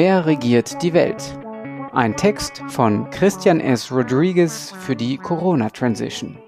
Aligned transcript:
Wer 0.00 0.26
regiert 0.26 0.80
die 0.84 0.92
Welt? 0.92 1.36
Ein 1.92 2.16
Text 2.16 2.62
von 2.68 3.10
Christian 3.10 3.58
S. 3.58 3.90
Rodriguez 3.90 4.70
für 4.70 4.94
die 4.94 5.16
Corona 5.16 5.70
Transition. 5.70 6.38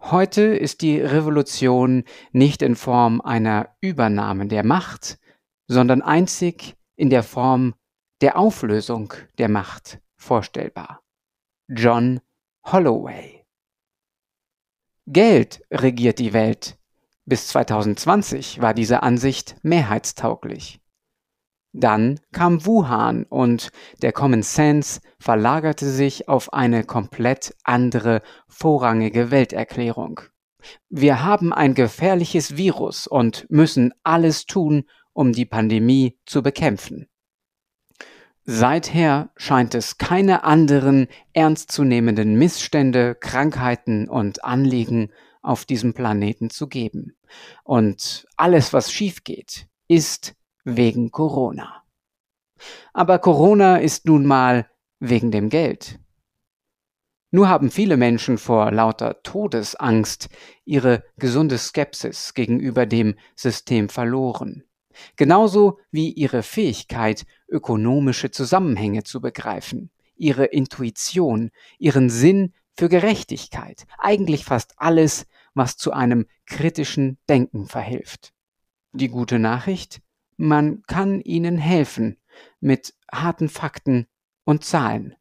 Heute 0.00 0.40
ist 0.40 0.80
die 0.80 0.98
Revolution 0.98 2.04
nicht 2.32 2.62
in 2.62 2.76
Form 2.76 3.20
einer 3.20 3.76
Übernahme 3.82 4.46
der 4.46 4.64
Macht, 4.64 5.18
sondern 5.66 6.00
einzig 6.00 6.76
in 6.96 7.10
der 7.10 7.22
Form 7.22 7.74
der 8.22 8.38
Auflösung 8.38 9.12
der 9.36 9.50
Macht 9.50 10.00
vorstellbar. 10.16 11.02
John 11.68 12.20
Holloway 12.64 13.44
Geld 15.06 15.60
regiert 15.70 16.18
die 16.18 16.32
Welt. 16.32 16.78
Bis 17.26 17.48
2020 17.48 18.62
war 18.62 18.72
diese 18.72 19.02
Ansicht 19.02 19.56
mehrheitstauglich. 19.62 20.80
Dann 21.78 22.18
kam 22.32 22.66
Wuhan 22.66 23.22
und 23.22 23.70
der 24.02 24.10
Common 24.10 24.42
Sense 24.42 25.00
verlagerte 25.20 25.86
sich 25.88 26.28
auf 26.28 26.52
eine 26.52 26.82
komplett 26.82 27.54
andere, 27.62 28.20
vorrangige 28.48 29.30
Welterklärung. 29.30 30.20
Wir 30.88 31.22
haben 31.22 31.52
ein 31.52 31.74
gefährliches 31.74 32.56
Virus 32.56 33.06
und 33.06 33.46
müssen 33.48 33.94
alles 34.02 34.46
tun, 34.46 34.86
um 35.12 35.32
die 35.32 35.46
Pandemie 35.46 36.18
zu 36.26 36.42
bekämpfen. 36.42 37.06
Seither 38.44 39.30
scheint 39.36 39.76
es 39.76 39.98
keine 39.98 40.42
anderen 40.42 41.06
ernstzunehmenden 41.32 42.34
Missstände, 42.36 43.14
Krankheiten 43.14 44.08
und 44.08 44.42
Anliegen 44.42 45.12
auf 45.42 45.64
diesem 45.64 45.94
Planeten 45.94 46.50
zu 46.50 46.66
geben. 46.66 47.16
Und 47.62 48.26
alles, 48.36 48.72
was 48.72 48.90
schief 48.90 49.22
geht, 49.22 49.68
ist 49.86 50.34
wegen 50.64 51.10
Corona. 51.10 51.82
Aber 52.92 53.18
Corona 53.18 53.76
ist 53.76 54.06
nun 54.06 54.26
mal 54.26 54.68
wegen 55.00 55.30
dem 55.30 55.48
Geld. 55.48 56.00
Nur 57.30 57.48
haben 57.48 57.70
viele 57.70 57.96
Menschen 57.96 58.38
vor 58.38 58.72
lauter 58.72 59.22
Todesangst 59.22 60.28
ihre 60.64 61.04
gesunde 61.18 61.58
Skepsis 61.58 62.32
gegenüber 62.32 62.86
dem 62.86 63.16
System 63.36 63.90
verloren. 63.90 64.64
Genauso 65.16 65.78
wie 65.90 66.10
ihre 66.10 66.42
Fähigkeit, 66.42 67.26
ökonomische 67.48 68.30
Zusammenhänge 68.30 69.04
zu 69.04 69.20
begreifen, 69.20 69.90
ihre 70.16 70.46
Intuition, 70.46 71.50
ihren 71.78 72.10
Sinn 72.10 72.54
für 72.76 72.88
Gerechtigkeit, 72.88 73.86
eigentlich 73.98 74.44
fast 74.44 74.74
alles, 74.78 75.26
was 75.54 75.76
zu 75.76 75.92
einem 75.92 76.26
kritischen 76.46 77.18
Denken 77.28 77.66
verhilft. 77.66 78.32
Die 78.92 79.08
gute 79.08 79.38
Nachricht, 79.38 80.00
man 80.38 80.82
kann 80.86 81.20
ihnen 81.20 81.58
helfen 81.58 82.16
mit 82.60 82.94
harten 83.12 83.48
Fakten 83.50 84.06
und 84.44 84.64
Zahlen. 84.64 85.14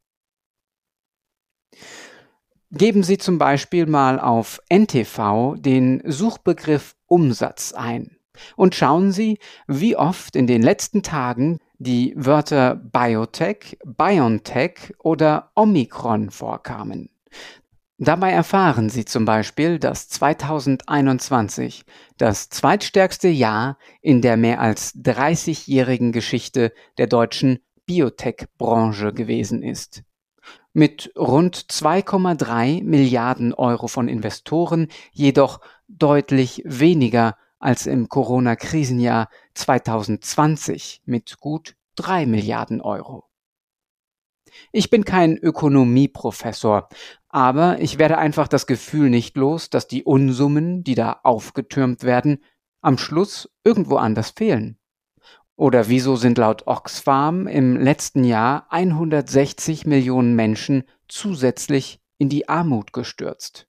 Geben 2.72 3.04
Sie 3.04 3.18
zum 3.18 3.38
Beispiel 3.38 3.86
mal 3.86 4.20
auf 4.20 4.62
NTV 4.70 5.56
den 5.58 6.02
Suchbegriff 6.06 6.96
Umsatz 7.08 7.74
ein 7.74 8.18
und 8.56 8.76
schauen 8.76 9.12
Sie, 9.12 9.40
wie 9.68 9.96
oft 9.96 10.36
in 10.36 10.48
den 10.48 10.62
letzten 10.62 11.02
Tagen 11.02 11.60
die 11.80 12.14
Wörter 12.16 12.76
Biotech, 12.76 13.78
BioNTech 13.86 14.96
oder 15.00 15.52
Omikron 15.56 16.30
vorkamen. 16.30 17.10
Dabei 18.00 18.32
erfahren 18.32 18.90
Sie 18.90 19.06
zum 19.06 19.26
Beispiel, 19.26 19.80
dass 19.80 20.08
2021 20.08 21.84
das 22.18 22.48
zweitstärkste 22.50 23.28
Jahr 23.28 23.80
in 24.02 24.22
der 24.22 24.38
mehr 24.38 24.62
als 24.62 24.94
30-jährigen 24.96 26.12
Geschichte 26.12 26.74
der 27.00 27.08
deutschen 27.08 27.58
Biotech-Branche 27.88 29.14
gewesen 29.14 29.64
ist. 29.64 30.04
Mit 30.74 31.12
rund 31.18 31.58
2,3 31.58 32.84
Milliarden 32.84 33.56
Euro 33.56 33.88
von 33.88 34.08
Investoren 34.08 34.90
jedoch 35.12 35.60
deutlich 35.88 36.62
weniger 36.66 37.36
als 37.58 37.88
im 37.88 38.10
Corona-Krisenjahr 38.10 39.28
2020 39.56 41.02
mit 41.06 41.40
gut 41.40 41.76
3 41.96 42.28
Milliarden 42.28 42.80
Euro. 42.80 43.27
Ich 44.72 44.90
bin 44.90 45.06
kein 45.06 45.38
Ökonomieprofessor, 45.38 46.90
aber 47.30 47.80
ich 47.80 47.98
werde 48.00 48.18
einfach 48.18 48.48
das 48.48 48.68
Gefühl 48.68 49.10
nicht 49.10 49.38
los, 49.38 49.70
dass 49.70 49.88
die 49.88 50.04
Unsummen, 50.04 50.84
die 50.84 50.96
da 50.96 51.20
aufgetürmt 51.24 52.04
werden, 52.04 52.44
am 52.82 52.98
Schluss 52.98 53.50
irgendwo 53.64 53.98
anders 53.98 54.32
fehlen. 54.32 54.78
Oder 55.56 55.90
wieso 55.90 56.16
sind 56.16 56.38
laut 56.38 56.68
Oxfam 56.68 57.48
im 57.48 57.78
letzten 57.78 58.24
Jahr 58.24 58.68
160 58.70 59.88
Millionen 59.88 60.36
Menschen 60.36 60.84
zusätzlich 61.08 62.00
in 62.20 62.30
die 62.30 62.48
Armut 62.48 62.94
gestürzt? 62.94 63.68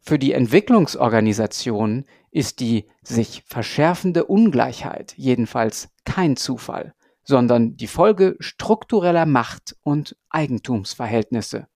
Für 0.00 0.18
die 0.18 0.32
Entwicklungsorganisation 0.32 2.06
ist 2.30 2.60
die 2.60 2.86
sich 3.02 3.44
verschärfende 3.46 4.24
Ungleichheit 4.24 5.14
jedenfalls 5.16 5.90
kein 6.04 6.36
Zufall, 6.36 6.94
sondern 7.24 7.76
die 7.76 7.86
Folge 7.86 8.36
struktureller 8.40 9.26
Macht- 9.26 9.76
und 9.82 10.16
Eigentumsverhältnisse. 10.30 11.68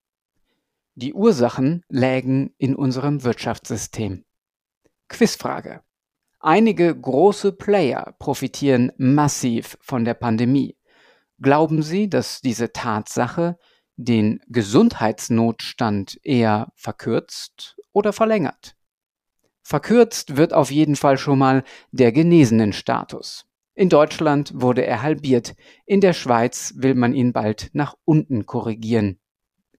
Die 0.95 1.15
Ursachen 1.15 1.85
lägen 1.89 2.55
in 2.59 2.75
unserem 2.75 3.23
Wirtschaftssystem. 3.23 4.25
Quizfrage. 5.09 5.83
Einige 6.41 6.95
große 6.99 7.53
Player 7.53 8.15
profitieren 8.19 8.93
massiv 8.97 9.77
von 9.81 10.05
der 10.05 10.15
Pandemie. 10.15 10.77
Glauben 11.41 11.83
Sie, 11.83 12.09
dass 12.09 12.41
diese 12.41 12.73
Tatsache 12.73 13.59
den 13.97 14.41
Gesundheitsnotstand 14.49 16.19
eher 16.23 16.73
verkürzt 16.75 17.77
oder 17.93 18.13
verlängert? 18.13 18.77
Verkürzt 19.63 20.37
wird 20.37 20.53
auf 20.53 20.71
jeden 20.71 20.97
Fall 20.97 21.19
schon 21.19 21.39
mal 21.39 21.65
der 21.91 22.13
genesenen 22.13 22.73
Status. 22.73 23.46
In 23.79 23.91
Deutschland 23.91 24.53
wurde 24.55 24.87
er 24.87 25.03
halbiert, 25.03 25.55
in 25.85 26.01
der 26.01 26.15
Schweiz 26.15 26.73
will 26.77 26.95
man 26.95 27.13
ihn 27.13 27.35
bald 27.35 27.69
nach 27.75 27.95
unten 28.07 28.47
korrigieren. 28.47 29.19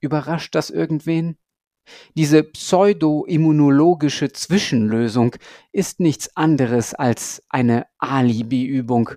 Überrascht 0.00 0.54
das 0.54 0.70
irgendwen? 0.70 1.36
Diese 2.14 2.44
pseudo-immunologische 2.44 4.30
Zwischenlösung 4.30 5.34
ist 5.72 5.98
nichts 5.98 6.36
anderes 6.36 6.94
als 6.94 7.42
eine 7.48 7.86
Alibi-Übung, 7.98 9.10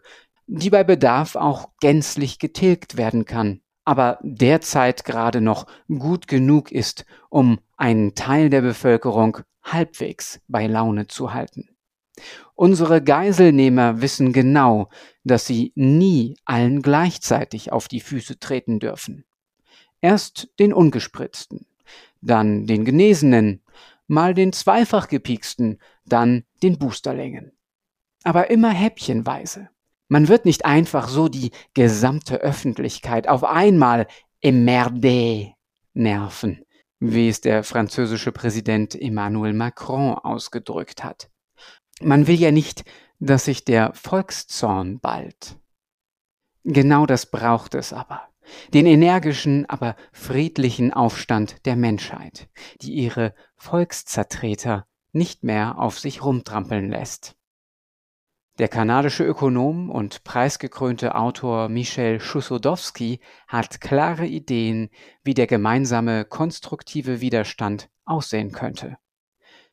die 0.48 0.72
bei 0.72 0.84
Bedarf 0.84 1.36
auch 1.36 1.70
gänzlich 1.80 2.40
getilgt 2.40 2.98
werden 2.98 3.26
kann, 3.26 3.62
aber 3.86 4.18
derzeit 4.24 5.06
gerade 5.06 5.42
noch 5.42 5.68
gut 5.90 6.28
genug 6.28 6.72
ist, 6.72 7.06
um 7.30 7.60
einen 7.78 8.16
Teil 8.16 8.50
der 8.50 8.62
Bevölkerung 8.62 9.38
halbwegs 9.62 10.42
bei 10.48 10.66
Laune 10.66 11.06
zu 11.06 11.36
halten. 11.36 11.70
Unsere 12.56 13.02
Geiselnehmer 13.02 14.02
wissen 14.02 14.34
genau, 14.34 14.90
dass 15.24 15.46
sie 15.46 15.72
nie 15.76 16.38
allen 16.46 16.82
gleichzeitig 16.82 17.72
auf 17.72 17.88
die 17.88 18.02
Füße 18.02 18.40
treten 18.40 18.80
dürfen. 18.80 19.26
Erst 20.02 20.50
den 20.60 20.74
Ungespritzten, 20.74 21.66
dann 22.22 22.68
den 22.68 22.86
Genesenen, 22.86 23.62
mal 24.08 24.34
den 24.34 24.54
zweifach 24.54 25.08
gepieksten, 25.08 25.80
dann 26.06 26.44
den 26.64 26.78
Boosterlängen. 26.78 27.52
Aber 28.24 28.50
immer 28.50 28.72
häppchenweise. 28.72 29.70
Man 30.08 30.28
wird 30.28 30.46
nicht 30.46 30.66
einfach 30.66 31.08
so 31.08 31.30
die 31.30 31.52
gesamte 31.74 32.42
Öffentlichkeit 32.42 33.28
auf 33.28 33.44
einmal 33.44 34.08
emmerde 34.42 35.54
nerven, 35.94 36.66
wie 37.00 37.30
es 37.30 37.42
der 37.42 37.64
französische 37.64 38.32
Präsident 38.32 39.00
Emmanuel 39.00 39.54
Macron 39.54 40.16
ausgedrückt 40.16 41.04
hat. 41.04 41.30
Man 42.04 42.28
will 42.28 42.40
ja 42.40 42.52
nicht, 42.52 42.84
dass 43.20 43.46
sich 43.46 43.64
der 43.64 43.94
Volkszorn 43.94 45.00
ballt. 45.00 45.58
Genau 46.64 47.06
das 47.06 47.26
braucht 47.26 47.76
es 47.76 47.94
aber. 47.94 48.28
Den 48.74 48.86
energischen, 48.86 49.70
aber 49.70 49.96
friedlichen 50.12 50.92
Aufstand 50.92 51.66
der 51.66 51.76
Menschheit, 51.76 52.50
die 52.82 52.94
ihre 52.94 53.34
Volkszertreter 53.56 54.88
nicht 55.14 55.44
mehr 55.44 55.78
auf 55.78 56.00
sich 56.00 56.24
rumtrampeln 56.24 56.90
lässt. 56.90 57.36
Der 58.60 58.68
kanadische 58.68 59.24
Ökonom 59.24 59.90
und 59.90 60.24
preisgekrönte 60.24 61.16
Autor 61.16 61.70
Michel 61.70 62.20
Schussodowski 62.20 63.20
hat 63.48 63.82
klare 63.82 64.26
Ideen, 64.26 64.90
wie 65.24 65.34
der 65.34 65.48
gemeinsame 65.48 66.26
konstruktive 66.26 67.22
Widerstand 67.22 67.90
aussehen 68.06 68.52
könnte. 68.52 68.98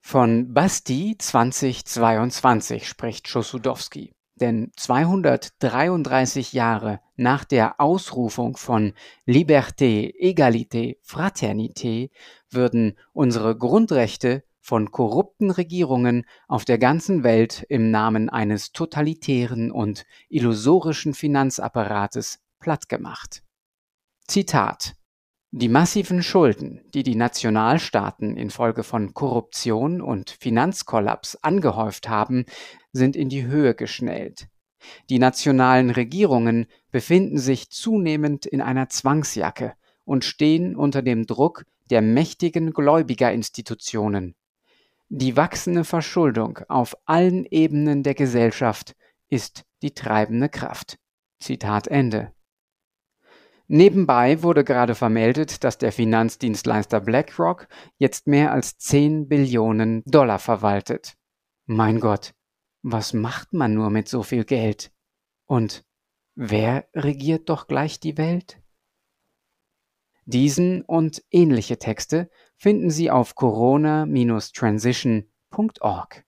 Von 0.00 0.54
Basti 0.54 1.16
2022 1.18 2.88
spricht 2.88 3.28
Schossudowski. 3.28 4.12
Denn 4.40 4.70
233 4.76 6.52
Jahre 6.52 7.00
nach 7.16 7.44
der 7.44 7.80
Ausrufung 7.80 8.56
von 8.56 8.92
Liberté, 9.26 10.14
Egalité, 10.16 10.96
Fraternité 11.04 12.10
würden 12.48 12.96
unsere 13.12 13.56
Grundrechte 13.56 14.44
von 14.60 14.92
korrupten 14.92 15.50
Regierungen 15.50 16.24
auf 16.46 16.64
der 16.64 16.78
ganzen 16.78 17.24
Welt 17.24 17.64
im 17.68 17.90
Namen 17.90 18.28
eines 18.28 18.72
totalitären 18.72 19.72
und 19.72 20.04
illusorischen 20.28 21.14
Finanzapparates 21.14 22.40
plattgemacht. 22.60 23.42
Zitat 24.26 24.94
Die 25.50 25.68
massiven 25.70 26.22
Schulden, 26.22 26.82
die 26.92 27.02
die 27.02 27.14
Nationalstaaten 27.14 28.36
infolge 28.36 28.82
von 28.82 29.14
Korruption 29.14 30.02
und 30.02 30.30
Finanzkollaps 30.30 31.36
angehäuft 31.36 32.08
haben, 32.08 32.44
sind 32.92 33.16
in 33.16 33.30
die 33.30 33.46
Höhe 33.46 33.74
geschnellt. 33.74 34.48
Die 35.08 35.18
nationalen 35.18 35.88
Regierungen 35.88 36.66
befinden 36.90 37.38
sich 37.38 37.70
zunehmend 37.70 38.44
in 38.44 38.60
einer 38.60 38.90
Zwangsjacke 38.90 39.72
und 40.04 40.26
stehen 40.26 40.76
unter 40.76 41.00
dem 41.00 41.26
Druck 41.26 41.64
der 41.88 42.02
mächtigen 42.02 42.72
Gläubigerinstitutionen. 42.74 44.34
Die 45.08 45.34
wachsende 45.36 45.84
Verschuldung 45.84 46.58
auf 46.68 46.94
allen 47.06 47.46
Ebenen 47.46 48.02
der 48.02 48.14
Gesellschaft 48.14 48.94
ist 49.30 49.64
die 49.80 49.94
treibende 49.94 50.50
Kraft. 50.50 50.98
Zitat 51.40 51.88
Ende. 51.88 52.32
Nebenbei 53.70 54.42
wurde 54.42 54.64
gerade 54.64 54.94
vermeldet, 54.94 55.62
dass 55.62 55.76
der 55.76 55.92
Finanzdienstleister 55.92 57.02
BlackRock 57.02 57.68
jetzt 57.98 58.26
mehr 58.26 58.52
als 58.52 58.78
10 58.78 59.28
Billionen 59.28 60.02
Dollar 60.06 60.38
verwaltet. 60.38 61.18
Mein 61.66 62.00
Gott, 62.00 62.32
was 62.82 63.12
macht 63.12 63.52
man 63.52 63.74
nur 63.74 63.90
mit 63.90 64.08
so 64.08 64.22
viel 64.22 64.44
Geld? 64.44 64.90
Und 65.44 65.84
wer 66.34 66.88
regiert 66.94 67.50
doch 67.50 67.66
gleich 67.66 68.00
die 68.00 68.16
Welt? 68.16 68.62
Diesen 70.24 70.80
und 70.82 71.22
ähnliche 71.30 71.78
Texte 71.78 72.30
finden 72.56 72.88
Sie 72.90 73.10
auf 73.10 73.34
corona-transition.org. 73.34 76.24